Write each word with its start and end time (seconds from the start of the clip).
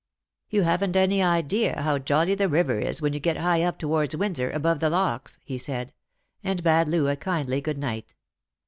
"You 0.49 0.63
haven't 0.63 0.97
any 0.97 1.21
idea 1.21 1.79
how 1.83 1.99
jolly 1.99 2.33
the 2.33 2.49
river 2.49 2.79
is, 2.79 3.03
when 3.03 3.13
you 3.13 3.19
get 3.19 3.37
high 3.37 3.61
up 3.61 3.77
towards 3.77 4.15
Windsor, 4.15 4.49
above 4.49 4.79
the 4.79 4.89
locks," 4.89 5.37
he 5.45 5.59
said, 5.59 5.93
and 6.43 6.63
bade 6.63 6.87
Loo 6.87 7.07
a 7.07 7.15
kindly 7.15 7.61
good 7.61 7.77
night. 7.77 8.15